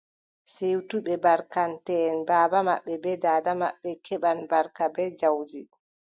Siwtuɓe 0.53 1.13
barkanteʼen, 1.23 2.19
baaba 2.27 2.59
maɓɓe 2.67 2.93
bee 3.03 3.17
daada 3.23 3.51
maɓɓe 3.61 3.89
keɓan 4.05 4.37
barka 4.51 4.83
bee 4.95 5.09
jawdi. 5.19 5.61